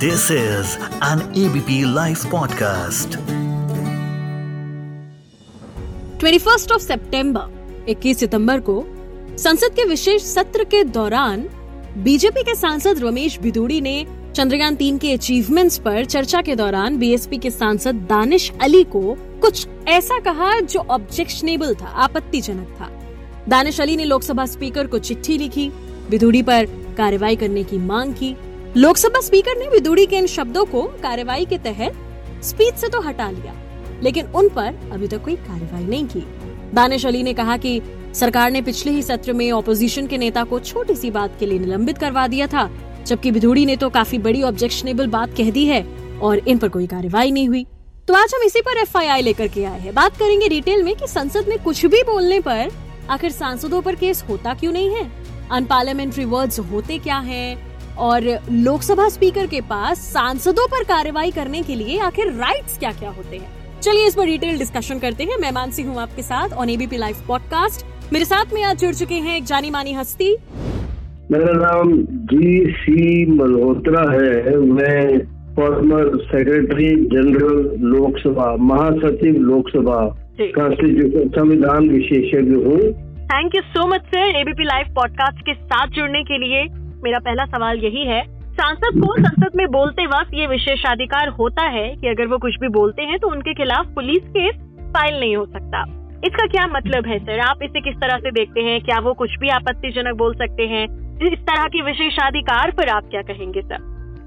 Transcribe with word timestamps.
This 0.00 0.30
is 0.30 0.78
an 1.00 1.20
ABP 1.20 1.84
Life 1.84 2.24
podcast. 2.30 3.08
21st 6.18 6.72
of 6.72 6.82
सितंबर 6.82 7.84
21 7.88 8.14
सितंबर 8.14 8.60
को 8.60 8.84
संसद 9.38 9.68
के 9.68 9.84
विशेष 9.84 10.22
सत्र 10.22 10.64
के 10.64 10.84
दौरान 10.84 11.48
बीजेपी 11.98 12.42
के 12.42 12.54
सांसद 12.54 12.98
रमेश 12.98 13.38
बिदूड़ी 13.40 13.80
ने 13.80 14.06
चंद्रयान 14.36 14.76
तीन 14.76 14.98
के 14.98 15.12
अचीवमेंट्स 15.12 15.78
पर 15.78 16.04
चर्चा 16.04 16.42
के 16.42 16.56
दौरान 16.56 16.98
बीएसपी 16.98 17.38
के 17.38 17.50
सांसद 17.50 17.94
दानिश 17.94 18.52
अली 18.62 18.84
को 18.84 19.16
कुछ 19.40 19.66
ऐसा 19.88 20.18
कहा 20.18 20.60
जो 20.60 20.80
ऑब्जेक्शनेबल 20.80 21.74
था, 21.74 21.86
आपत्तिजनक 21.86 22.76
था 22.80 22.90
दानिश 23.48 23.80
अली 23.80 23.96
ने 23.96 24.04
लोकसभा 24.04 24.46
स्पीकर 24.46 24.86
को 24.86 24.98
चिट्ठी 24.98 25.38
लिखी 25.38 25.70
बिदूड़ी 26.10 26.42
पर 26.42 26.64
कार्रवाई 26.96 27.36
करने 27.36 27.64
की 27.64 27.78
मांग 27.78 28.14
की 28.14 28.36
लोकसभा 28.76 29.20
स्पीकर 29.20 29.56
ने 29.58 29.68
विदुड़ी 29.68 30.04
के 30.06 30.16
इन 30.16 30.26
शब्दों 30.26 30.64
को 30.64 30.82
कार्यवाही 31.02 31.44
के 31.44 31.56
तहत 31.58 32.42
स्पीच 32.44 32.74
से 32.74 32.88
तो 32.88 33.00
हटा 33.00 33.30
लिया, 33.30 33.54
लेकिन 34.02 34.26
उन 34.26 34.48
पर 34.48 34.90
अभी 34.92 35.08
तक 35.08 35.22
कोई 35.24 35.34
कार्रवाई 35.36 35.84
नहीं 35.84 36.06
की। 36.06 36.20
दानिश 36.74 37.06
अली 37.06 37.22
ने 37.22 37.32
कहा 37.34 37.56
कि 37.56 37.80
सरकार 38.14 38.50
ने 38.50 38.60
पिछले 38.62 38.92
ही 38.92 39.02
सत्र 39.02 39.32
में 39.32 39.50
ऑपोजिशन 39.52 40.06
के 40.06 40.18
नेता 40.18 40.44
को 40.44 40.60
छोटी 40.60 40.94
सी 40.94 41.10
बात 41.10 41.36
के 41.38 41.46
लिए 41.46 41.58
निलंबित 41.58 41.98
करवा 41.98 42.26
दिया 42.26 42.46
था, 42.46 42.68
जबकि 43.06 43.30
विधुड़ी 43.30 43.64
ने 43.66 43.76
तो 43.76 43.88
काफ़ी 43.90 44.18
बड़ी 44.18 44.42
ऑब्जेक्शनेबल 44.42 45.06
बात 45.06 45.34
कह 45.36 45.50
दी 45.50 45.64
है 45.66 45.82
और 46.22 46.38
इन 46.38 46.58
पर 46.58 46.68
कोई 46.68 46.86
कार्रवाई 46.86 47.30
नहीं 47.30 47.48
हुई। 47.48 47.64
तो 48.08 48.14
आज 48.14 48.34
हम 48.34 48.42
इसी 48.42 48.60
पर 48.60 48.78
एफआईआई 48.78 49.22
लेकर 49.22 49.48
के 49.48 49.64
आए 49.64 49.80
हैं। 49.80 49.94
बात 49.94 50.16
करेंगे 50.16 50.48
डिटेल 50.48 50.82
में 50.82 50.94
कि 50.96 51.06
संसद 51.06 51.48
में 51.48 51.58
कुछ 51.64 51.84
भी 51.86 52.02
बोलने 52.02 52.38
पर 52.40 52.70
आखिर 53.10 53.30
सांसदों 53.30 53.82
पर 53.82 53.94
केस 53.94 54.22
होता 54.28 54.54
क्यों 54.54 54.72
नहीं 54.72 54.90
है? 54.90 55.10
अनपार्लियामेंट्री 55.50 56.24
वर्ड्स 56.26 56.58
होते 56.60 56.98
क्या 56.98 57.18
हैं? 57.18 57.69
और 58.00 58.28
लोकसभा 58.50 59.08
स्पीकर 59.08 59.46
के 59.46 59.60
पास 59.70 59.98
सांसदों 60.12 60.66
पर 60.68 60.84
कार्रवाई 60.86 61.30
करने 61.30 61.62
के 61.62 61.74
लिए 61.74 61.98
आखिर 62.02 62.32
राइट्स 62.34 62.78
क्या 62.78 62.92
क्या 62.92 63.10
होते 63.10 63.36
हैं? 63.36 63.80
चलिए 63.80 64.06
इस 64.06 64.14
पर 64.14 64.26
डिटेल 64.26 64.58
डिस्कशन 64.58 64.98
करते 64.98 65.24
हैं। 65.24 65.36
मैं 65.40 65.50
मानसी 65.52 65.82
हूँ 65.82 66.00
आपके 66.00 66.22
साथ 66.22 66.52
ऑन 66.54 66.70
एबीपी 66.70 66.96
लाइव 66.96 67.24
पॉडकास्ट 67.28 68.12
मेरे 68.12 68.24
साथ 68.24 68.54
में 68.54 68.62
आज 68.64 68.80
जुड़ 68.80 68.94
चुके 68.94 69.14
हैं 69.16 69.36
एक 69.36 69.44
जानी 69.44 69.70
मानी 69.70 69.92
हस्ती। 69.92 70.30
मेरा 71.30 71.52
नाम 71.56 71.92
जी 72.30 72.64
सी 72.76 73.26
मल्होत्रा 73.32 74.00
है। 74.12 74.56
मैं 74.58 75.18
फॉर्मर 75.56 76.16
सेक्रेटरी 76.24 76.90
जनरल 77.12 77.62
लोकसभा 77.88 78.54
महासचिव 78.64 79.40
लोकसभा 79.42 80.00
कॉन्स्टिट्यूशन 80.40 81.28
संविधान 81.28 81.88
विशेषज्ञ 81.88 82.54
हूँ। 82.64 82.80
Thank 83.30 83.54
you 83.54 83.62
so 83.62 83.86
much 83.86 84.06
sir 84.14 84.36
ABP 84.36 84.64
Live 84.64 84.94
podcast 84.94 85.40
के 85.40 85.54
साथ 85.54 85.96
जुड़ने 85.96 86.22
के 86.22 86.38
लिए। 86.38 86.62
मेरा 87.04 87.18
पहला 87.18 87.44
सवाल 87.46 87.78
यही 87.78 88.04
है, 88.06 88.22
सांसद 88.52 89.00
को 89.00 89.14
संसद 89.18 89.56
में 89.56 89.66
बोलते 89.68 90.06
वक्त 90.06 90.34
ये 90.34 90.46
विशेषाधिकार 90.46 91.28
होता 91.38 91.62
है 91.68 91.86
कि 91.96 92.08
अगर 92.08 92.26
वो 92.26 92.38
कुछ 92.38 92.58
भी 92.60 92.68
बोलते 92.70 93.02
हैं 93.02 93.18
तो 93.18 93.28
उनके 93.28 93.54
खिलाफ 93.54 93.94
पुलिस 93.94 94.28
केस 94.28 94.56
फ़ाइल 94.94 95.20
नहीं 95.20 95.36
हो 95.36 95.44
सकता। 95.46 95.82
इसका 96.26 96.46
क्या 96.46 96.66
मतलब 96.66 97.06
है, 97.06 97.18
सर? 97.18 97.38
आप 97.40 97.62
इसे 97.62 97.80
किस 97.80 97.94
तरह 97.96 98.18
से 98.18 98.30
देखते 98.30 98.60
हैं? 98.60 98.80
क्या 98.80 98.98
वो 98.98 99.12
कुछ 99.14 99.38
भी 99.40 99.48
आपत्तिजनक 99.50 100.16
बोल 100.16 100.34
सकते 100.34 100.66
हैं? 100.66 100.84
इस 101.26 101.38
तरह 101.40 101.66
के 101.66 101.82
विशेषाधिकार 101.82 102.70
पर 102.70 102.88
आप 102.88 103.08
क्या 103.10 103.22
कहेंगे, 103.22 103.62
सर? 103.62 103.78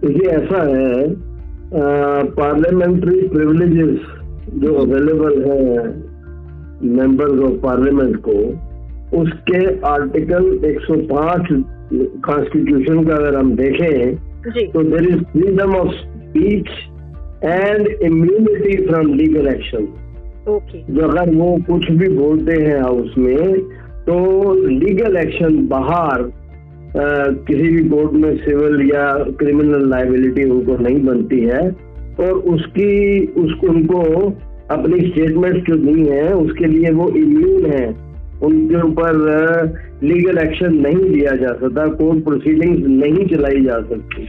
देखिए, 0.01 0.29
ऐसा 0.31 0.61
है 0.69 1.31
पार्लियामेंट्री 2.33 3.27
प्रिविलेजेस 3.27 3.99
जो 4.55 4.73
अवेलेबल 4.81 5.43
है 5.43 5.85
मेंबर्स 6.91 7.39
ऑफ़ 7.43 7.61
पार्लियामेंट 7.61 8.17
को 8.27 8.33
उसके 9.21 9.79
आर्टिकल 9.87 10.45
105 10.59 11.47
कॉन्स्टिट्यूशन 12.25 13.03
का 13.03 13.15
अगर 13.15 13.35
हम 13.35 13.55
देखें 13.55 14.15
तो 14.71 14.83
there 14.83 15.09
is 15.09 15.23
freedom 15.23 15.75
of 15.75 15.91
speech 15.91 16.67
and 17.45 17.87
immunity 17.87 18.85
from 18.87 19.13
legal 19.13 19.47
action 19.47 19.87
जो 20.89 21.07
अगर 21.07 21.35
वो 21.35 21.57
कुछ 21.69 21.91
भी 21.91 22.07
बोलते 22.07 22.53
हैं 22.53 22.81
हाउस 22.81 23.13
में 23.17 23.61
तो 24.07 24.53
लीगल 24.67 25.17
एक्शन 25.17 25.67
बाहर 25.67 26.21
आ, 26.21 27.27
किसी 27.27 27.69
भी 27.69 27.89
कोर्ट 27.89 28.11
में 28.11 28.37
सिविल 28.37 28.91
या 28.95 29.13
क्रिमिनल 29.39 29.89
लाइबिलिटी 29.89 30.43
उनको 30.43 30.77
नहीं 30.77 31.05
बनती 31.05 31.39
है 31.39 31.61
और 32.19 32.31
उसकी 32.31 33.25
उसको 33.25 33.67
उनको 33.67 34.01
अपनी 34.71 35.09
स्टेटमेंट 35.09 35.69
जो 35.69 35.75
दी 35.75 36.05
है 36.05 36.33
उसके 36.35 36.65
लिए 36.65 36.91
वो 36.91 37.09
इम्यून 37.09 37.65
है। 37.65 38.02
उनके 38.43 38.81
ऊपर 38.81 39.17
लीगल 40.03 40.37
एक्शन 40.37 40.73
नहीं 40.73 41.09
लिया 41.09 41.35
जा 41.35 41.53
सकता 41.53 41.87
कोर्ट 41.93 42.23
प्रोसीडिंग्स 42.23 42.87
नहीं 42.87 43.25
चलाई 43.27 43.61
जा 43.61 43.79
सकती। 43.81 44.25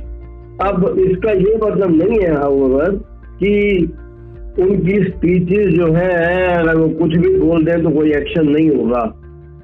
अब 0.62 0.98
इसका 0.98 1.30
ये 1.30 1.56
मतलब 1.56 1.96
नहीं 1.96 2.20
है 2.20 2.34
हाउएवर 2.34 2.90
कि 3.38 3.52
उनकी 4.62 5.04
स्पीचेस 5.04 5.74
जो 5.74 5.86
है 5.92 6.12
अगर 6.48 6.76
वो 6.76 6.88
कुछ 6.88 7.16
भी 7.16 7.38
बोल 7.38 7.64
दें 7.64 7.82
तो 7.82 7.90
कोई 7.90 8.12
एक्शन 8.12 8.48
नहीं 8.48 8.68
होगा। 8.70 9.02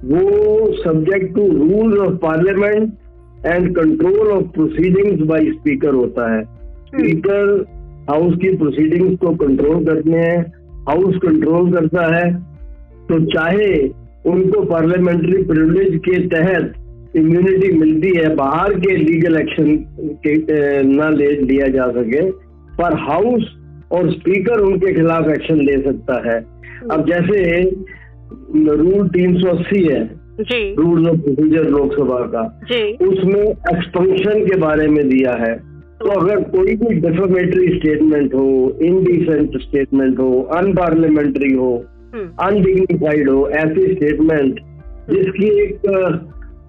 वो 0.04 0.72
subject 0.76 1.34
to 1.34 1.46
rules 1.48 1.98
of 1.98 2.14
parliament 2.14 2.92
and 3.46 3.74
control 3.76 4.28
of 4.28 4.44
proceedings 4.44 5.22
by 5.26 5.50
speaker 5.50 5.94
होता 5.94 6.32
है। 6.34 6.42
स्पीकर 6.86 7.64
हाउस 8.10 8.34
की 8.34 8.56
प्रोसीडिंग्स 8.56 9.18
को 9.18 9.34
कंट्रोल 9.36 9.84
करते 9.84 10.10
हैं। 10.10 10.38
हाउस 10.88 11.16
कंट्रोल 11.16 11.72
करता 11.72 12.14
है। 12.16 12.32
तो 13.08 13.24
चाहे 13.24 13.99
उनको 14.24 14.62
पार्लियामेंट्री 14.64 15.42
प्रिविलेज 15.42 16.00
के 16.04 16.18
तहत 16.28 16.72
इम्यूनिटी 17.16 17.72
मिलती 17.78 18.12
है 18.16 18.34
बाहर 18.36 18.72
के 18.80 18.96
लीगल 18.96 19.36
एक्शन 19.36 19.76
के 20.26 20.34
न 20.82 21.14
ले 21.16 21.30
लिया 21.30 21.68
जा 21.68 21.86
सके 21.90 22.22
पर 22.78 22.98
हाउस 23.00 23.48
और 23.92 24.10
स्पीकर 24.10 24.60
उनके 24.60 24.92
खिलाफ 24.94 25.28
एक्शन 25.28 25.60
ले 25.60 25.76
सकता 25.82 26.20
है। 26.26 26.38
अब 26.90 27.06
जैसे 27.06 27.60
रूल 28.76 29.08
तीन 29.08 29.40
सौ 29.40 29.48
अस्सी 29.48 29.82
है 29.84 30.02
रूल 30.76 31.08
ऑफ़ 31.08 31.16
प्रोसीजर 31.16 31.64
लोकसभा 31.70 32.20
का 32.34 32.44
उसमें 33.08 33.42
एक्सपेंशन 33.42 34.44
के 34.46 34.56
बारे 34.56 34.86
में 34.88 35.08
दिया 35.08 35.32
है। 35.40 35.54
तो 36.00 36.10
अगर 36.10 36.42
कोई 36.50 36.74
भी 36.76 36.94
डिफोमेटरी 37.00 37.66
स्टेटमेंट 37.78 38.34
हो 38.34 38.78
इनडिसेंट 38.82 39.60
स्टेटमेंट 39.62 40.18
हो 40.18 40.30
अनपार्लियामेंट्री 40.56 41.52
हो 41.54 41.72
अनडिग्निफाइड 42.14 43.30
हो 43.30 43.48
ऐसी 43.48 43.94
स्टेटमेंट 43.94 44.60
जिसकी 45.10 45.46
एक 45.62 45.86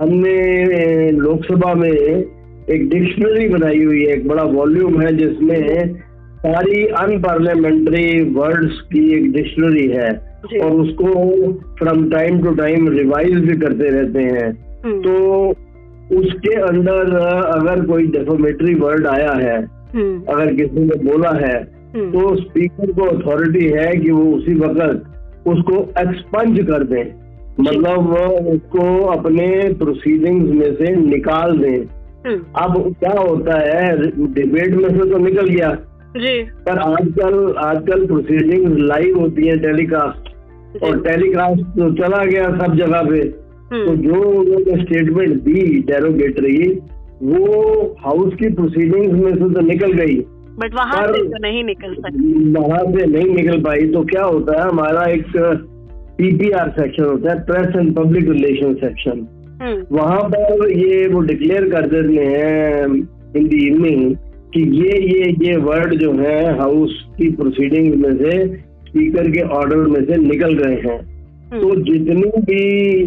हमने 0.02 1.12
लोकसभा 1.12 1.74
में 1.74 1.92
एक 1.92 2.88
डिक्शनरी 2.90 3.48
बनाई 3.50 3.84
हुई 3.84 4.04
है 4.06 4.14
एक 4.14 4.28
बड़ा 4.28 4.44
वॉल्यूम 4.44 5.02
है 5.02 5.16
जिसमें 5.18 5.96
सारी 6.46 6.86
अनपार्लियामेंट्री 7.00 8.06
वर्ड्स 8.34 8.80
की 8.94 9.04
एक 9.18 9.32
डिक्शनरी 9.32 9.88
है 9.88 10.10
और 10.62 10.72
उसको 10.72 11.52
from 11.80 12.10
time 12.12 12.42
to 12.44 12.54
time 12.56 12.88
revise 12.90 13.36
भी 13.40 13.58
करते 13.58 13.90
रहते 13.90 14.24
हैं 14.30 14.48
हम्म। 14.86 15.02
तो 15.02 15.50
उसके 16.18 16.56
अंदर 16.62 17.16
अगर 17.18 17.86
कोई 17.86 18.08
डेफोमेटरी 18.08 18.74
वर्ड 18.76 19.08
आया 19.08 19.34
है 19.34 19.60
हम्म। 19.94 20.34
अगर 20.34 20.54
किसी 20.56 20.80
ने 20.80 21.04
बोला 21.04 21.30
है। 21.38 21.64
तो 21.94 22.36
स्पीकर 22.36 22.92
को 22.92 23.06
अथॉरिटी 23.06 23.66
है 23.68 23.92
कि 23.96 24.12
वो 24.12 24.24
उसी 24.34 24.54
वक्त 24.56 25.04
उसको 25.48 25.82
एक्सपंज 26.02 26.60
कर 26.60 26.84
दें। 26.84 27.06
मतलब 27.60 28.00
वो 28.00 28.52
उसको 28.52 29.06
अपने 29.06 29.74
प्रोसीडिंग्स 29.74 30.52
में 30.52 30.76
से 30.76 30.96
निकाल 30.96 31.58
दें। 31.58 31.78
हम्म। 32.26 32.42
अब 32.56 32.96
क्या 33.00 33.20
होता 33.22 33.60
है 33.60 33.98
डिबेट 34.34 34.76
में 34.76 34.90
से 34.90 35.10
तो 35.10 35.18
निकल 35.18 35.48
गया। 35.48 35.72
जी। 36.18 36.42
पर 36.44 36.78
आजकल 36.78 37.56
आजकल 37.58 38.06
प्रोसीडिंग्स 38.06 38.80
लाइव 38.80 39.20
होती 39.20 39.48
है 39.48 39.58
टेलीकास्ट 39.58 40.30
और 40.84 41.00
टेलीकास्ट 41.00 41.62
तो 41.62 41.94
चला 41.94 42.26
गया 42.26 42.44
सब 42.44 42.76
जगह 42.76 43.02
पे। 43.02 43.20
हम्म। 43.72 43.86
तो 43.86 43.96
जो 43.96 44.14
उन्होंने 44.14 44.84
स्टेटमेंट 44.84 45.30
दी 45.30 45.80
डेरोगेटरी 45.80 46.80
वो 47.24 47.96
हाउस 48.00 48.34
की 48.34 48.54
प्रोसीडिंग्स 48.54 49.24
में 49.24 49.36
से 49.36 49.54
तो 49.54 49.62
निकल 49.62 49.92
गई। 49.92 50.16
बट 50.60 50.74
वहाँ 50.74 51.06
से 51.08 51.24
तो 51.24 51.38
नहीं 51.42 51.64
निकल 51.64 51.94
सकती। 51.96 52.52
वहाँ 52.54 52.84
से 52.92 53.06
नहीं 53.06 53.36
निकल 53.36 53.62
पाई 53.62 53.88
तो 53.88 54.04
क्या 54.04 54.24
होता 54.24 54.62
है 54.62 54.68
हमारा 54.70 55.06
एक 55.12 55.26
पीपीआर 56.18 56.70
सेक्शन 56.70 57.04
होता 57.04 57.32
है 57.32 57.44
press 57.46 57.76
and 57.76 57.96
public 57.96 58.30
relation 58.30 58.74
section 58.74 59.28
वहाँ 59.92 60.22
पर 60.30 60.72
ये 60.72 61.08
वो 61.08 61.20
डिक्लेयर 61.22 61.70
कर 61.70 61.88
देते 61.88 62.26
हैं 62.26 62.86
इन 63.38 63.48
दी 63.48 63.68
इवनिंग 63.68 64.16
कि 64.56 64.62
ये 64.78 64.98
ये 65.08 65.30
ये 65.46 65.56
वर्ड 65.58 65.94
जो 65.94 66.12
है 66.14 66.60
हाउस 66.60 66.96
की 67.18 67.30
प्रोसीडिंग 67.32 67.94
में 67.96 68.16
से 68.18 68.32
स्पीकर 68.88 69.30
के 69.32 69.42
ऑर्डर 69.58 69.76
में 69.76 70.04
से 70.06 70.18
निकल 70.18 70.54
गए 70.54 70.76
हैं। 70.76 70.98
हम्म। 70.98 71.62
तो 71.62 71.76
जितनी 71.84 72.32
भी 72.40 73.06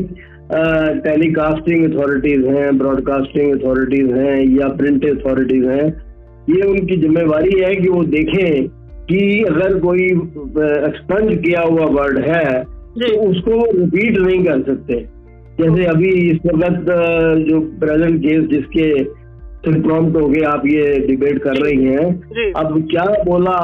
टेलीकास्टिंग 1.05 1.85
अथॉरिटीज 1.85 2.47
हैं 2.47 2.79
ब्रॉडकास्टिंग 2.79 3.61
अथॉरिटीज 3.61 4.11
हैं 4.13 4.37
या 4.59 4.69
प्रिंट 4.77 5.05
अथॉरिटीज 5.07 5.65
हैं 5.65 6.04
ये 6.51 6.63
उनकी 6.63 6.97
जिम्मेवारी 6.97 7.61
है 7.61 7.75
कि 7.75 7.89
वो 7.89 8.05
देखें 8.05 8.69
कि 9.05 9.43
अगर 9.43 9.79
कोई 9.79 10.05
एक्सपंज 10.87 11.37
किया 11.47 11.61
हुआ 11.61 11.85
वर्ड 11.85 12.19
है 12.19 12.63
तो 12.63 13.31
उसको 13.31 13.51
वो 13.51 13.67
रिपीट 13.75 14.19
नहीं 14.19 14.45
कर 14.45 14.61
सकते। 14.63 14.95
जैसे 15.61 15.85
अभी 15.85 16.11
इस 16.31 16.39
वक्त 16.47 16.87
जो 17.49 17.61
प्रेजेंट 17.61 18.19
केस 18.21 18.45
जिसके 18.45 18.89
प्रॉम्प्ट 19.83 20.17
हो 20.21 20.29
गए 20.29 20.41
आप 20.41 20.63
ये 20.67 20.99
डिबेट 21.07 21.39
कर 21.39 21.57
रही 21.57 21.85
हैं 21.85 22.53
अब 22.53 22.89
क्या 22.91 23.05
बोला 23.25 23.57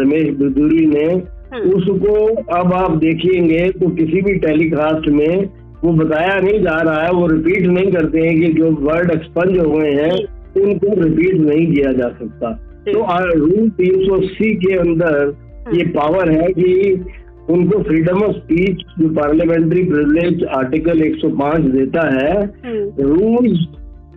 रमेश 0.00 0.28
बिदुरी 0.36 0.86
ने 0.86 1.04
हम्म, 1.04 1.70
उसको 1.70 2.14
अब 2.54 2.72
आप 2.72 2.96
देखेंगे 2.96 3.68
तो 3.70 3.88
किसी 3.88 4.20
भी 4.22 4.34
टेलीकास्ट 4.38 5.08
में 5.08 5.44
वो 5.84 5.92
बताया 5.92 6.40
नहीं 6.40 6.62
जा 6.62 6.80
रहा 6.80 7.02
है 7.02 7.10
वो 7.12 7.26
रिपीट 7.26 7.66
नहीं 7.66 7.92
करते 7.92 8.20
हैं 8.20 8.40
कि 8.40 8.52
जो 8.52 8.70
वर्ड 8.80 9.10
एक्सपंज 9.10 9.58
हो 9.58 9.70
गए 9.70 9.92
हैं 9.92 10.43
उनको 10.56 10.94
रिपीट 11.02 11.34
नहीं 11.40 11.66
किया 11.72 11.92
जा 11.92 12.08
सकता। 12.18 12.50
तो 12.88 13.06
रूल 13.34 13.68
तीन 13.70 14.06
सौ 14.06 14.20
सी 14.20 14.54
के 14.54 14.76
अंदर 14.78 15.34
ये 15.72 15.84
पावर 15.86 16.30
है 16.30 16.46
कि 16.52 17.04
उनको 17.50 17.82
फ्रीडम 17.82 18.22
ऑफ़ 18.22 18.32
स्पीच 18.32 18.82
जो 18.98 19.08
पार्लियामेंट्री 19.14 19.82
प्रिविलेज 19.82 20.44
आर्टिकल 20.56 21.02
105 21.02 21.66
देता 21.70 22.06
है 22.14 22.44
रूल्स 23.00 23.66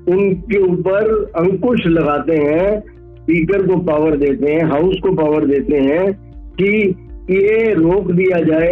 उनके 0.10 0.60
ऊपर 0.62 1.10
अंकुश 1.36 1.86
लगाते 1.88 2.36
हैं 2.36 2.80
स्पीकर 2.80 3.66
को 3.68 3.78
पावर 3.82 4.18
देते 4.18 4.54
हैं 4.54 4.64
हाउस 4.66 5.00
को 5.04 5.14
पावर 5.14 5.46
देते 5.46 5.78
हैं 5.78 6.06
कि 6.62 6.70
ये 7.32 7.74
रोक 7.74 8.12
दिया 8.12 8.40
जाए 8.42 8.72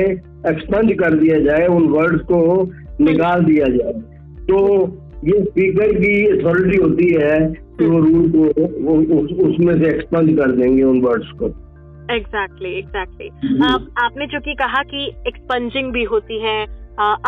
एक्सपंज 0.50 0.94
कर 0.94 1.14
दिया 1.14 1.40
जाए 1.40 1.68
उन 1.68 1.88
वर्ड्स 1.88 2.22
को 2.22 2.42
निकाल 3.02 3.44
दिया 3.46 3.66
जाए। 3.68 3.94
तो 4.48 4.58
ये 5.26 5.44
स्पीकर 5.44 5.92
की 5.94 6.26
अथॉरिटी 6.38 6.78
होती 6.78 7.14
है 7.14 7.40
कि 7.80 7.86
वो 7.86 8.00
रूल 8.00 8.32
को 8.32 8.44
वो, 8.84 9.22
उस, 9.22 9.32
उसमें 9.46 9.74
से 9.74 9.90
एक्सपंज 9.90 10.38
कर 10.38 10.52
देंगे 10.52 10.84
उन 10.84 11.02
वर्ड्स 11.02 11.32
को 11.32 11.46
एग्जैक्टली 12.16 12.74
एग्जैक्टली 12.80 13.30
जी। 13.30 13.74
आप 13.74 13.88
आपने 13.98 14.28
जो 14.28 14.40
कि 14.40 14.54
कहा 14.54 14.84
कि 14.84 15.06
एक्सपंजिंग 15.28 15.92
भी 15.94 16.04
होती 16.04 16.40
है 16.40 16.66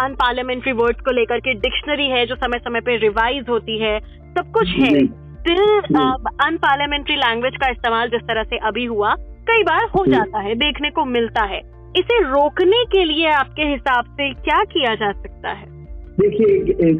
अनपार्लियामेंट्री 0.01 0.71
वर्ड्स 0.71 1.01
को 1.01 1.11
लेकर 1.11 1.39
के 1.39 1.53
डिक्शनरी 1.53 2.09
है 2.09 2.25
जो 2.25 2.35
समय 2.35 2.59
समय 2.59 2.81
पे 2.81 2.97
रिवाइज 2.97 3.45
होती 3.49 3.77
है 3.77 3.99
सब 4.37 4.51
कुछ 4.51 4.67
है। 4.67 4.85
स्टिल। 4.85 5.07
अनपार्लियामेंट्री 6.43 7.15
लैंग्वेज 7.15 7.53
का 7.55 7.69
इस्तेमाल 7.69 8.09
जिस 8.09 8.21
तरह 8.21 8.43
से 8.43 8.57
अभी 8.57 8.85
हुआ 8.85 9.15
कई 9.49 9.63
बार 9.63 9.87
हो 9.97 10.05
जाता 10.05 10.39
है 10.39 10.55
देखने 10.55 10.89
को 10.89 11.05
मिलता 11.05 11.43
है 11.45 11.59
इसे 11.97 12.19
रोकने 12.21 12.83
के 12.85 13.03
लिए 13.03 13.27
आपके 13.29 13.63
हिसाब 13.63 14.05
से 14.05 14.29
क्या 14.33 14.63
किया 14.63 14.95
जा 14.95 15.11
सकता 15.11 15.49
है 15.49 15.76
देखिए 16.19 16.93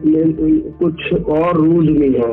कुछ 0.79 1.13
और 1.13 1.55
रूल 1.55 1.87
भी 1.89 2.11
है। 2.13 2.31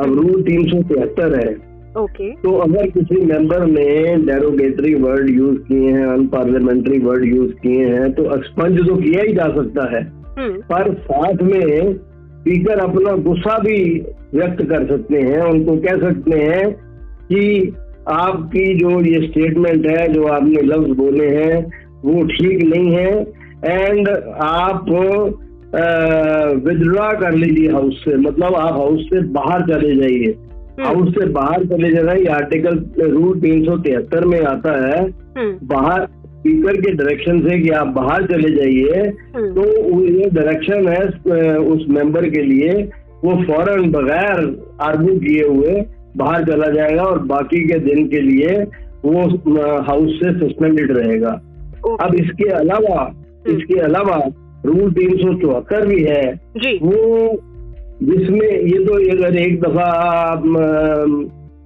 अब 0.00 0.12
रूल 0.18 0.42
तीन 0.42 0.66
सौ 0.66 0.82
तिहत्तर 0.84 1.34
है। 1.36 1.48
Okay 1.92 2.02
okay. 2.02 2.42
तो 2.42 2.50
अगर 2.58 2.86
किसी 2.88 3.24
मेंबर 3.26 3.64
ने 3.66 3.86
डेरोगेटरी 4.26 4.94
वर्ड 4.94 5.30
यूज़ 5.30 5.58
किए 5.62 5.88
हैं 5.88 6.06
अनपार्लियामेंट्री 6.06 6.98
वर्ड 6.98 7.24
यूज़ 7.26 7.52
किए 7.62 7.86
हैं 7.86 8.12
तो 8.12 8.24
एक्सपंज 8.36 8.86
तो 8.88 8.94
किया 8.96 9.22
ही 9.22 9.32
जा 9.32 9.48
सकता 9.56 9.88
है। 9.96 10.02
हम्म। 10.38 10.60
पर 10.70 10.92
साथ 11.02 11.42
में 11.42 11.94
स्पीकर 11.94 12.78
अपना 12.78 13.16
गुस्सा 13.24 13.58
भी 13.58 13.82
व्यक्त 14.34 14.62
कर 14.64 14.86
सकते 14.86 15.18
हैं। 15.20 15.40
उनको 15.42 15.76
कह 15.78 15.98
सकते 16.00 16.38
हैं 16.38 16.70
कि 17.24 17.74
आपकी 18.10 18.62
जो 18.74 18.90
ये 19.00 19.26
स्टेटमेंट 19.26 19.86
है 19.86 20.06
जो 20.12 20.26
आपने 20.28 20.62
लफ्ज 20.62 20.96
बोले 20.96 21.26
हैं 21.28 21.56
वो 22.04 22.22
ठीक 22.28 22.62
नहीं 22.64 22.90
है। 22.90 23.10
एंड 23.64 24.08
आप 24.42 24.86
विदड्रॉ 26.64 27.12
कर 27.20 27.32
लीजिए 27.32 27.70
हाउस 27.70 28.04
से। 28.04 28.16
मतलब 28.16 28.54
आप 28.54 28.72
हाउस 28.72 29.00
से 29.00 29.20
बाहर 29.20 29.60
चले 29.62 29.96
जाइए। 29.96 30.34
हाउस 30.80 31.08
से 31.08 31.26
बाहर 31.26 31.64
चले 31.64 31.90
जाना 31.90 32.12
ये 32.12 32.26
आर्टिकल 32.26 32.84
रूल 33.00 33.40
तीन 33.40 33.64
सौ 33.64 33.76
तिहत्तर 33.76 34.24
में 34.24 34.40
आता 34.40 34.88
है। 34.88 35.04
हम्म। 35.38 35.58
बाहर 35.62 36.06
स्पीकर 36.06 36.80
के 36.80 36.92
डायरेक्शन 36.92 37.48
से 37.48 37.58
कि 37.58 37.68
आप 37.68 37.86
बाहर 37.86 38.26
चले 38.26 38.56
जाइए। 38.56 39.12
हम्म। 39.36 39.54
तो 39.54 39.64
ये 40.04 40.30
डायरेक्शन 40.30 40.88
है 40.88 41.58
उस 41.58 41.86
मेंबर 41.88 42.28
के 42.28 42.42
लिए। 42.42 42.90
वो 43.24 43.42
फ़ौरन 43.44 43.90
बगैर 43.90 44.62
आर्गू 44.82 45.18
किए 45.18 45.46
हुए 45.46 45.84
बाहर 46.16 46.44
चला 46.44 46.66
जाएगा 46.66 47.02
और 47.02 47.18
बाकी 47.18 47.68
के 47.68 47.78
दिन 47.78 48.08
के 48.08 48.20
लिए 48.20 48.62
वो 49.04 49.20
हाउस 49.82 50.20
से 50.22 50.32
सस्पेंडेड 50.32 50.92
रहेगा। 50.92 51.30
अब 52.00 52.14
इसके 52.14 52.48
अलावा 52.48 53.12
इसके 53.48 53.80
अलावा 53.80 54.16
रूल 54.66 54.92
तीन 54.92 55.16
सौ 55.16 55.34
चौहत्तर 55.34 55.86
भी 55.86 56.02
है 56.02 56.34
जी। 56.56 56.78
वो 56.82 57.40
जिसमें 58.02 58.50
ये 58.50 58.84
तो 58.84 58.94
अगर 59.16 59.36
एक 59.36 59.60
दफ़ा 59.60 59.82
आप 59.82 60.42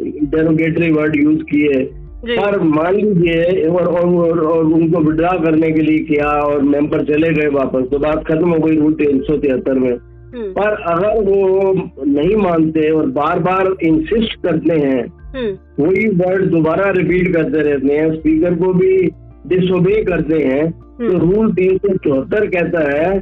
डेरोगेटरी 0.02 0.90
वर्ड 0.90 1.16
यूज़ 1.16 1.42
किए 1.42 1.86
पर 2.28 2.60
मान 2.60 2.94
लीजिए 2.94 3.66
और, 3.66 3.86
और, 3.86 4.14
और, 4.14 4.40
और 4.40 4.64
उनको 4.64 5.00
विड्रा 5.00 5.28
करने 5.28 5.70
के 5.70 5.80
लिए 5.80 5.98
किया 5.98 6.28
और 6.28 6.62
मेंबर 6.62 7.04
चले 7.04 7.32
गए 7.32 7.48
वापस 7.48 7.90
तो 7.90 7.98
बात 7.98 8.24
खत्म 8.26 8.50
हो 8.50 8.58
गई 8.58 8.76
रूल 8.76 8.92
तीन 8.92 9.20
सौ 9.20 9.36
तिहत्तर 9.36 9.74
में। 9.74 9.92
हम्म। 10.34 10.50
पर 10.50 10.70
अगर 10.70 11.20
वो 11.30 11.72
नहीं 12.06 12.36
मानते 12.36 12.90
और 12.90 13.06
बार 13.06 13.38
बार 13.38 13.74
इंसिस्ट 13.82 14.42
करते 14.42 14.74
हैं 14.74 15.06
हम्म। 15.36 15.84
वही 15.84 16.08
वर्ड 16.08 16.44
दोबारा 16.44 16.90
रिपीट 16.90 17.32
करते 17.32 17.58
रहते 17.58 17.94
हैं 17.94 18.14
स्पीकर 18.14 18.54
को 18.54 18.72
भी 18.72 19.10
डिसोबे 19.46 20.04
करते 20.04 20.38
हैं 20.38 20.83
तो। 20.98 21.18
रूल 21.18 21.52
तीन 21.52 21.78
सौ 21.78 21.96
चौहत्तर 21.96 22.46
कहता 22.46 22.80
है 22.90 23.12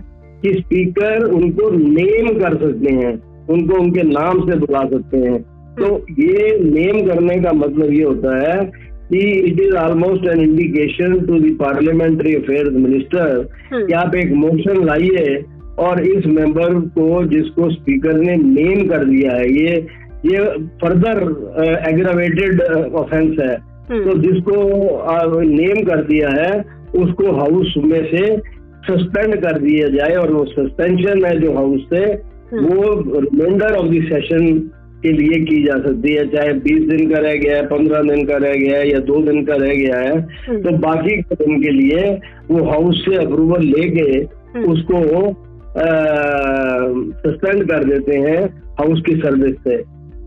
कि 0.43 0.53
स्पीकर 0.55 1.25
उनको 1.25 1.71
नेम 1.71 2.29
कर 2.41 2.57
सकते 2.57 2.93
हैं 2.95 3.13
उनको 3.51 3.79
उनके 3.79 4.03
नाम 4.03 4.41
से 4.51 4.59
बुला 4.59 4.81
सकते 4.89 5.19
हैं 5.19 5.41
तो 5.75 5.89
ये 6.19 6.59
नेम 6.61 7.07
करने 7.07 7.37
का 7.37 7.53
मतलब 7.53 7.93
ये 7.93 8.03
होता 8.03 8.37
है 8.39 8.65
कि 9.09 9.19
it 9.19 9.61
is 9.61 9.75
almost 9.77 10.29
an 10.29 10.41
indication 10.41 11.19
to 11.21 11.39
the 11.39 11.57
parliamentary 11.61 12.35
affair 12.35 12.71
minister. 12.71 13.49
कि 13.73 13.93
आप 13.93 14.15
एक 14.15 14.33
मोशन 14.33 14.85
लाइए 14.85 15.43
और 15.79 16.01
इस 16.07 16.27
मेंबर 16.27 16.75
को 16.99 17.25
जिसको 17.25 17.71
स्पीकर 17.71 18.15
ने 18.15 18.37
नेम 18.37 18.87
कर 18.89 19.05
दिया 19.05 19.37
है 19.37 19.51
ये 19.53 19.75
ये 20.27 20.45
फर्दर 20.83 21.21
एग्रावेटेड 21.89 22.63
ऑफेंस 22.95 23.37
है 23.41 23.55
हम्म। 23.91 24.05
तो 24.05 24.19
जिसको 24.19 25.41
नेम 25.43 25.85
कर 25.85 26.05
दिया 26.05 26.29
है 26.29 26.82
उसको 26.95 27.33
हाउस 27.33 27.75
में 27.79 28.03
से 28.07 28.27
सस्पेंड 28.87 29.35
कर 29.43 29.59
दिया 29.61 29.89
जाए 29.89 30.15
और 30.17 30.31
वो 30.33 30.45
सस्पेंशन 30.45 31.25
है 31.25 31.39
जो 31.41 31.53
हाउस 31.55 31.83
से 31.91 32.05
हम्म। 32.53 32.65
वो 32.67 33.21
रिमाइंडर 33.21 33.75
ऑफ़ 33.75 33.87
द 33.87 34.03
सेशन 34.05 34.47
के 35.03 35.13
लिए 35.13 35.39
की 35.45 35.63
जा 35.65 35.77
सकती 35.79 36.13
है 36.15 36.27
चाहे 36.27 36.53
20 36.61 36.89
दिन 36.89 37.09
का 37.11 37.21
रह 37.21 37.35
गया 37.37 37.57
है 37.57 37.67
पंद्रह 37.67 38.03
दिन 38.05 38.25
का 38.27 38.37
रह 38.37 38.53
गया 38.55 38.79
है 38.79 38.91
या 38.91 38.99
दो 39.07 39.23
दिन 39.23 39.45
का 39.45 39.55
रह 39.55 39.75
गया 39.75 39.99
है 39.99 40.13
हम्म। 40.49 40.61
तो 40.63 40.77
बाकी 40.79 41.17
के 41.23 41.35
दिन 41.35 41.63
के 41.63 41.71
लिए 41.71 42.13
वो 42.51 42.65
हाउस 42.65 43.05
से 43.05 43.17
अप्रूवल 43.17 43.65
लेके 43.69 44.11
हम्म। 44.55 44.73
उसको 44.73 45.01
सस्पेंड 47.23 47.65
कर 47.71 47.85
देते 47.85 48.19
हैं 48.21 48.41
हाउस 48.81 49.03
की 49.07 49.15
सर्विस 49.17 49.57
से 49.65 49.77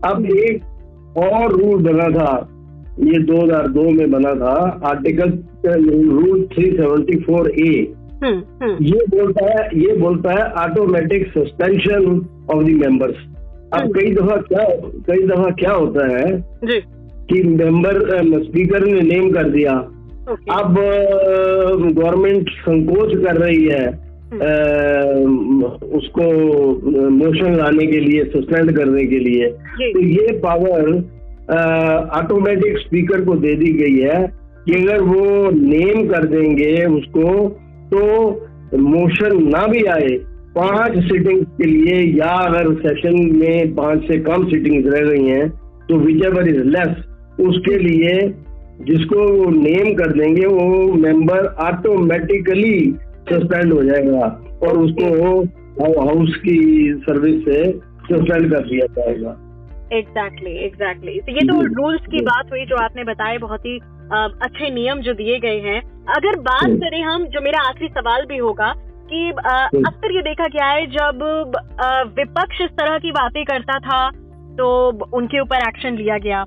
अब 0.04 0.26
एक 0.38 1.18
और 1.18 1.52
रूल 1.52 1.82
बना 1.82 2.08
था 2.10 2.32
ये 3.04 3.18
2002 3.24 3.90
में 3.98 4.10
बना 4.10 4.34
था 4.34 4.52
आर्टिकल 4.84 5.32
रूल 5.66 6.46
374 6.52 7.48
ए 7.60 7.94
हम्म 8.24 8.42
हम्म। 8.62 8.84
ये 8.84 9.00
बोलता 9.08 9.46
है 9.46 9.68
ये 9.80 9.96
बोलता 9.96 10.32
है 10.32 10.44
automatic 10.64 11.26
suspension 11.28 12.06
of 12.54 12.62
the 12.64 12.68
members 12.68 13.16
अब 13.74 13.80
हम्म। 13.80 13.92
कई 13.92 14.14
दफ़ा 14.14 14.36
क्या 14.36 14.64
कई 15.08 15.26
दफ़ा 15.26 15.50
क्या 15.50 15.72
होता 15.72 16.06
है 16.16 16.30
जी। 16.64 16.80
कि 17.30 17.42
मेंबर 17.42 18.00
स्पीकर 18.42 18.84
ने 18.86 19.00
नेम 19.00 19.30
कर 19.32 19.50
दिया। 19.50 19.72
अब 20.50 20.74
गवर्नमेंट 21.94 22.48
संकोच 22.58 23.14
कर 23.24 23.36
रही 23.36 23.64
है 23.64 23.86
अ, 24.26 24.48
उसको 25.96 26.22
मोशन 27.10 27.54
लाने 27.56 27.86
के 27.86 28.00
लिए 28.00 28.24
सस्पेंड 28.24 28.76
करने 28.76 29.04
के 29.06 29.18
लिए। 29.18 29.48
तो 29.92 30.00
ये 30.00 30.32
पावर 30.38 30.90
ऑटोमेटिक 31.48 32.78
स्पीकर 32.78 33.24
को 33.24 33.34
दे 33.36 33.54
दी 33.54 33.72
गई 33.72 33.98
है 34.00 34.20
कि 34.66 34.74
अगर 34.74 35.02
वो 35.02 35.50
नेम 35.50 36.06
कर 36.08 36.24
देंगे 36.26 36.72
उसको 36.86 37.48
तो 37.90 38.78
मोशन 38.78 39.42
ना 39.48 39.66
भी 39.66 39.84
आए 39.86 40.08
पाँच 40.56 40.98
सिटिंग 41.04 41.44
के 41.58 41.64
लिए, 41.64 42.00
या 42.18 42.30
अगर 42.46 42.72
सेशन 42.76 43.20
में 43.36 43.74
पाँच 43.74 44.06
से 44.08 44.18
कम 44.20 44.48
सिटिंग्स 44.50 44.86
रह 44.94 45.08
गई 45.10 45.24
हैं 45.24 45.48
तो 45.88 45.96
विच 45.96 46.24
एवर 46.26 46.48
इज़ 46.48 46.62
लेस 46.68 47.04
उसके 47.40 47.78
लिए 47.78 48.18
जिसको 48.86 49.28
वो 49.28 49.50
नेम 49.50 49.94
कर 49.94 50.12
देंगे, 50.12 50.46
वो 50.46 50.92
मेंबर 50.94 51.46
ऑटोमेटिकली 51.64 52.78
सस्पेंड 53.30 53.72
हो 53.72 53.82
जाएगा 53.84 54.26
और 54.62 54.78
उसको 54.78 55.40
हाउस 56.00 56.36
की 56.36 56.58
सर्विस 57.00 57.44
से 57.44 57.62
सस्पेंड 58.04 58.50
कर 58.50 58.68
दिया 58.68 58.86
जाएगा। 58.96 59.42
एग्जैक्टली 59.92 60.52
एग्जैक्टली 60.66 61.20
तो 61.20 61.32
ये 61.32 61.46
तो 61.48 61.60
रूल्स 61.74 62.06
की 62.06 62.22
बात 62.22 62.50
हुई 62.52 62.64
जो 62.66 62.76
आपने 62.76 63.04
बताए 63.04 63.38
बहुत 63.38 63.66
ही 63.66 63.78
अच्छे 64.42 64.70
नियम 64.70 65.00
जो 65.00 65.12
दिए 65.14 65.38
गए 65.38 65.60
हैं। 65.60 65.80
अगर 66.08 66.38
बात 66.40 66.64
हम्म। 66.64 66.76
करें 66.76 67.02
हम 67.02 67.24
जो 67.26 67.40
मेरा 67.40 67.62
आखिरी 67.68 67.88
सवाल 67.88 68.26
भी 68.26 68.36
होगा 68.36 68.72
कि 69.10 69.22
हम्म। 69.38 69.84
अक्सर 69.84 70.14
ये 70.14 70.22
देखा 70.22 70.46
गया 70.46 70.66
है 70.66 70.86
जब 70.86 71.22
विपक्ष 72.18 72.60
इस 72.60 72.70
तरह 72.70 72.98
की 72.98 73.10
बातें 73.12 73.44
करता 73.44 73.78
था 73.78 74.08
तो 74.58 74.68
उनके 75.16 75.40
ऊपर 75.40 75.68
एक्शन 75.68 75.96
लिया 75.96 76.18
गया। 76.18 76.40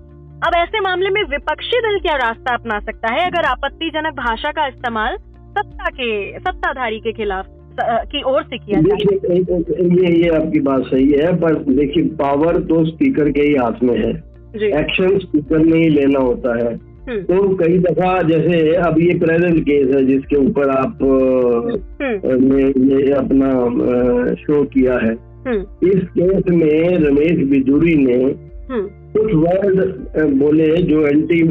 अब 0.47 0.55
ऐसे 0.57 0.79
मामले 0.79 1.09
में 1.09 1.21
विपक्षी 1.23 1.79
दल 1.79 1.99
क्या 1.99 2.15
रास्ता 2.17 2.53
अपना 2.53 2.79
सकता 2.79 3.13
है? 3.13 3.25
अगर 3.27 3.45
आपत्तिजनक 3.45 4.13
भाषा 4.15 4.51
का 4.51 4.67
इस्तेमाल 4.67 5.17
सत्ता 5.49 5.89
के 5.89 6.39
सत्ताधारी 6.39 6.99
के 6.99 7.11
खिलाफ 7.13 7.45
की 7.81 8.23
ओर 8.23 8.43
से 8.43 8.57
किया 8.57 8.81
जाए। 8.81 8.97
ये 9.81 10.23
ये 10.23 10.29
आपकी 10.29 10.59
बात 10.59 10.81
सही 10.81 11.11
है 11.11 11.35
पर 11.35 11.55
देखिए 11.55 12.03
पावर 12.03 12.61
तो 12.61 12.85
स्पीकर 12.85 13.31
के 13.31 13.41
ही 13.41 13.55
हाथ 13.55 13.83
में 13.83 13.97
है। 13.97 14.29
एक्शन 14.79 15.17
स्पीकर 15.17 15.57
में 15.57 15.79
ही 15.79 15.89
लेना 15.89 16.19
होता 16.19 16.57
है। 16.57 16.89
हम्म, 17.09 17.21
तो 17.21 17.55
कई 17.55 17.77
दफ़ा 17.77 18.21
जैसे 18.21 18.75
अब 18.75 18.95
ये 18.99 19.19
प्रेजेंट 19.19 19.61
केस 19.61 19.95
है 19.95 20.05
जिसके 20.05 20.35
ऊपर 20.35 20.69
आप 20.69 20.97
अ, 21.03 21.05
हम्म, 22.03 22.53
ने 22.53 22.63
ये 22.95 23.11
अपना 23.11 23.49
शो 24.35 24.63
किया 24.63 24.93
है। 24.93 25.29
हम्म, 25.47 25.89
इस 25.89 26.03
केस 26.03 26.43
में 26.49 26.97
रमेश 26.97 27.47
बिजूरी 27.47 27.95
ने 27.95 28.13
हम्म, 28.13 28.35
कुछ 28.71 29.33
वर्ड 29.33 29.93
बोले 30.39 30.77
जो 30.77 31.07
एंटी 31.07 31.43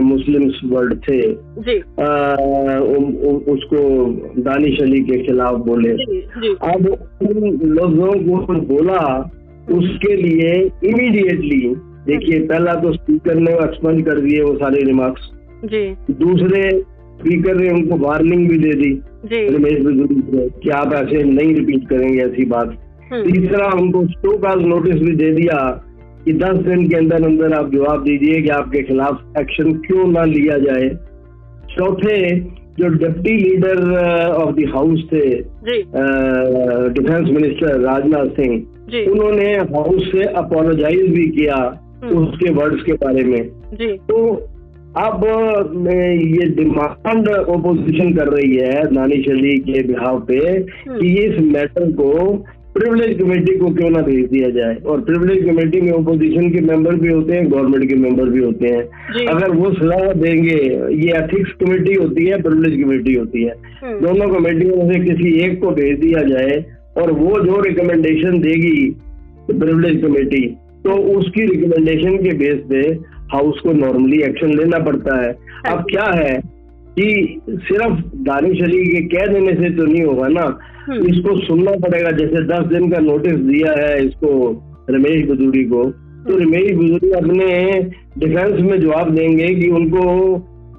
मुस्लिम्स 0.00 0.60
वर्ड 0.64 0.94
थे। 0.94 1.22
जी। 1.32 1.82
अ, 1.98 2.36
उ- 2.82 3.28
उ- 3.28 3.54
उसको 3.54 4.06
दानिश 4.42 4.80
अली 4.80 5.00
के 5.00 5.18
खिलाफ 5.18 5.54
बोले। 5.54 5.94
जी 5.94 6.20
जी। 6.20 6.48
अब 6.48 7.08
उन 7.22 7.60
लोगों 7.60 8.38
को 8.38 8.52
बोला 8.52 9.30
उसके 9.70 10.16
लिए 10.16 10.52
इमीडिएटली 10.84 11.74
देखिए 12.06 12.40
पहला 12.40 12.74
तो 12.74 12.92
स्पीकर 12.92 13.34
ने 13.34 13.52
एक्सपेंड 13.52 14.06
कर 14.06 14.20
दिए 14.20 14.42
वो 14.42 14.54
सारे 14.54 14.82
रिमार्क्स 14.82 15.22
जी। 15.64 15.94
दूसरे 16.10 16.80
स्पीकर 16.80 17.56
ने 17.56 17.70
उनको 17.70 17.96
वार्निंग 17.96 18.48
भी 18.48 18.58
दे 18.58 18.72
दी। 18.72 19.00
रमेश 19.48 19.72
बिजूरी 19.72 20.14
को 20.14 20.58
कि 20.58 20.70
आप 20.70 20.92
ऐसे 20.92 21.22
नहीं 21.22 21.54
रिपीट 21.54 21.88
करेंगे 21.88 22.18
ऐसी 22.18 22.44
बात। 22.44 22.82
हम्म, 23.12 23.30
तीसरा 23.30 23.80
उनको 23.80 24.06
स्टो 24.06 24.36
काज 24.36 24.66
नोटिस 24.66 24.94
भी 24.94 25.12
दे 25.12 25.30
दिया। 25.32 25.85
कि 26.26 26.32
10 26.34 26.56
दिन 26.66 26.86
के 26.88 26.96
अंदर 26.96 27.24
अंदर 27.24 27.52
आप 27.52 27.72
जवाब 27.72 28.02
दीजिए 28.04 28.40
कि 28.42 28.48
आपके 28.50 28.82
खिलाफ 28.82 29.38
एक्शन 29.40 29.72
क्यों 29.86 30.06
ना 30.12 30.24
लिया 30.24 30.58
जाए। 30.58 30.88
चौथे 31.70 32.16
जो 32.78 32.88
deputy 32.94 33.36
leader 33.36 33.78
of 34.28 34.54
the 34.54 34.64
house 34.74 35.04
थे 35.12 35.24
डिफेंस 36.92 37.28
मिनिस्टर 37.30 37.80
राजनाथ 37.80 38.26
सिंह 38.40 38.54
उन्होंने 39.10 39.46
हाउस 39.70 40.10
से 40.12 40.24
अपोलोजाइज 40.40 41.08
भी 41.14 41.26
किया 41.30 41.56
हम्म। 42.02 42.18
उसके 42.18 42.52
वर्ड्स 42.52 42.82
के 42.82 42.92
बारे 43.04 43.24
में। 43.24 43.42
जी। 43.74 43.92
तो 44.08 44.18
अब 44.98 45.24
ये 45.88 46.44
डिमांड 46.56 47.28
ओपोजिशन 47.28 48.12
कर 48.14 48.28
रही 48.28 48.54
है 48.56 48.82
नानी 48.92 49.16
अली 49.30 49.56
के 49.60 49.82
बिहाव 49.82 50.20
पे 50.20 50.38
कि 50.90 51.08
इस 51.24 51.40
मैटर 51.46 51.90
को 51.92 52.12
प्रिविलेज 52.76 53.18
कमेटी 53.18 53.56
को 53.58 53.68
क्यों 53.74 53.90
ना 53.90 54.00
भेज 54.02 54.24
दिया 54.30 54.48
जाए? 54.50 54.74
और 54.86 55.00
प्रिविलेज 55.00 55.44
कमेटी 55.44 55.80
में 55.80 55.92
ओपोजिशन 55.92 56.50
के 56.50 56.60
मेंबर 56.62 56.94
भी 56.94 57.08
होते 57.08 57.34
हैं 57.34 57.50
गवर्नमेंट 57.52 57.88
के 57.88 57.94
मेंबर 57.96 58.28
भी 58.30 58.42
होते 58.44 58.68
हैं। 58.68 59.26
अगर 59.26 59.50
वो 59.52 59.72
सलाह 59.74 60.12
देंगे 60.14 60.56
ये 60.96 61.16
एथिक्स 61.18 61.52
कमेटी 61.60 61.94
होती 61.94 62.26
है 62.26 62.40
प्रिविलेज 62.42 62.82
कमेटी 62.82 63.14
होती 63.14 63.42
है। 63.42 63.54
हम्म, 63.82 63.98
दोनों 64.00 64.28
कमेटियों 64.30 64.76
में 64.76 64.92
से 64.92 65.00
किसी 65.00 65.32
एक 65.40 65.60
को 65.60 65.70
भेज 65.72 65.98
दिया 66.00 66.22
जाए 66.28 66.64
और 66.96 67.12
वो 67.12 67.40
जो 67.40 67.60
रिकमेंडेशन 67.60 68.38
देगी 68.40 68.90
प्रिविलेज 69.50 70.02
कमेटी 70.02 70.46
तो 70.84 70.96
उसकी 71.18 71.44
रिकमेंडेशन 71.46 72.16
के 72.18 72.36
बेस 72.38 72.60
पे 72.68 72.80
हाउस 73.32 73.60
को 73.60 73.72
नॉर्मली 73.74 74.22
एक्शन 74.22 74.56
लेना 74.58 74.78
पड़ता 74.84 75.20
है। 75.22 75.32
अब 75.68 75.84
क्या 75.90 76.04
है 76.14 76.34
कि 76.98 77.40
सिर्फ़ 77.48 78.00
दानिश 78.24 78.62
अली 78.62 78.84
के 78.86 79.00
कह 79.08 79.26
देने 79.32 79.52
से 79.52 79.70
तो 79.76 79.84
नहीं 79.84 80.02
होगा 80.02 80.28
ना। 80.30 80.44
इसको 80.94 81.40
सुनना 81.40 81.70
पड़ेगा 81.70 82.10
जैसे 82.10 82.44
दस 82.44 82.66
दिन 82.66 82.90
का 82.90 82.98
नोटिस 82.98 83.34
दिया 83.34 83.72
है 83.72 84.06
इसको 84.06 84.50
रमेश 84.90 85.28
बदूरी 85.28 85.64
को 85.64 85.84
तो 86.26 86.36
रमेश 86.36 86.72
बदूरी 86.72 87.10
अपने 87.10 87.80
डिफेंस 88.18 88.60
में 88.60 88.80
जवाब 88.80 89.14
देंगे 89.14 89.54
कि 89.54 89.68
उनको 89.68 90.02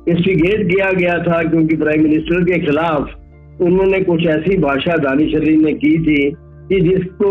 इंस्टिगेट 0.10 0.68
किया 0.68 0.92
गया 0.92 1.18
था 1.24 1.44
क्योंकि 1.44 1.76
प्राइम 1.76 2.04
मिनिस्टर 2.04 2.44
के 2.44 2.60
खिलाफ 2.60 3.16
उन्होंने 3.62 4.02
कुछ 4.02 4.26
ऐसी 4.26 4.58
भाषा 4.58 4.98
दानिश 4.98 5.36
अली 5.36 5.56
ने 5.56 5.74
की 5.74 5.98
थी 6.00 6.32
कि 6.70 6.82
जिसको 6.82 7.30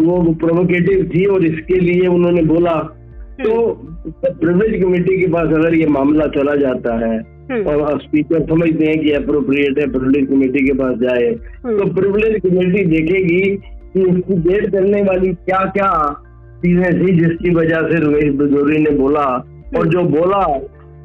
वो 0.00 0.34
प्रोवोकेटिव 0.34 1.10
थी 1.14 1.24
और 1.24 1.44
इसके 1.44 1.80
लिए 1.80 2.06
उन्होंने 2.06 2.42
बोला। 2.42 2.74
तो 3.44 3.72
प्रिविलेज 4.20 4.82
कमेटी 4.82 5.20
के 5.20 5.26
पास 5.26 5.46
अगर 5.46 5.74
ये 5.74 5.86
मामला 5.86 6.26
चला 6.26 6.56
जाता 6.56 6.94
है 6.94 7.16
हम्म, 7.16 7.37
और 7.50 8.00
स्पीकर 8.00 8.44
समझते 8.46 8.86
हैं 8.86 8.98
कि 9.00 9.10
अप्रोप्रिएट 9.12 9.78
है 9.78 9.86
प्रिविलेज 9.92 10.26
कमेटी 10.28 10.64
के 10.66 10.72
पास 10.72 10.96
जाए। 10.98 11.30
तो 11.68 11.92
प्रिविलेज 11.94 12.40
कमेटी 12.42 12.84
देखेगी 12.86 13.40
कि 13.94 14.00
इंस्टिगेट 14.02 14.70
करने 14.72 15.02
वाली 15.02 15.32
क्या 15.44 15.64
क्या 15.76 15.92
चीज़ें 16.64 16.90
थी 17.00 17.16
जिसकी 17.18 17.54
वजह 17.54 17.88
से 17.90 18.00
रमेश 18.00 18.34
बिजोरी 18.34 18.78
ने 18.78 18.90
बोला। 18.98 19.24
और 19.78 19.86
जो 19.86 20.02
बोला 20.10 20.42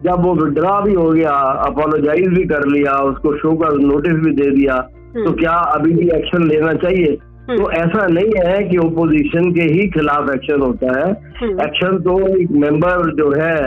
जब 0.03 0.23
वो 0.25 0.33
विड्रा 0.35 0.79
भी 0.81 0.93
हो 0.93 1.09
गया 1.09 1.31
अपोलोजाइज 1.65 2.27
भी 2.27 2.43
कर 2.45 2.67
लिया 2.67 2.93
उसको 3.03 3.35
शो 3.37 3.53
का 3.55 3.69
नोटिस 3.81 4.13
भी 4.13 4.31
दे 4.33 4.49
दिया 4.51 4.77
तो 5.15 5.31
क्या 5.31 5.51
अभी 5.51 5.93
भी 5.93 6.07
एक्शन 6.09 6.47
लेना 6.47 6.73
चाहिए? 6.73 7.15
तो 7.47 7.69
ऐसा 7.71 8.05
नहीं 8.07 8.31
है 8.45 8.63
कि 8.63 8.77
ओपोजिशन 8.77 9.51
के 9.51 9.63
ही 9.63 9.87
खिलाफ 9.89 10.29
एक्शन 10.35 10.61
होता 10.61 10.99
है। 10.99 11.09
हम्म। 11.39 11.61
एक्शन 11.61 11.97
तो 11.99 12.17
एक 12.37 12.51
मेंबर 12.51 13.11
जो 13.15 13.29
है 13.31 13.57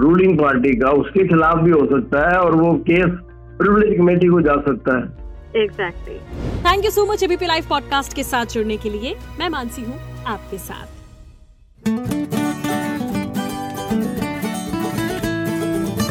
रूलिंग 0.00 0.38
पार्टी 0.38 0.76
का 0.76 0.90
उसके 0.90 1.26
खिलाफ 1.28 1.58
भी 1.58 1.70
हो 1.70 1.84
सकता 1.86 2.30
है 2.30 2.38
और 2.38 2.56
वो 2.56 2.72
केस 2.90 3.10
प्रिविलेज 3.58 3.98
कमेटी 3.98 4.28
को 4.28 4.40
जा 4.40 4.54
सकता 4.68 4.96
है। 4.96 5.02
Exactly 5.62 6.16
thank 6.60 6.84
you 6.84 6.90
so 6.90 7.06
much 7.12 7.22
ABP 7.22 7.46
Live 7.46 7.64
podcast 7.68 8.14
के 8.14 8.22
साथ 8.22 8.46
जुड़ने 8.46 8.76
के 8.76 8.90
लिए। 8.90 9.14
मैं 9.40 9.48
मानसी 9.48 9.82
हूँ 9.82 9.98
आपके 10.26 10.58
साथ। 10.58 10.86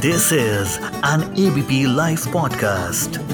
This 0.02 0.32
is 0.34 0.80
an 1.08 1.22
ABP 1.48 1.84
Live 1.96 2.18
podcast. 2.18 3.31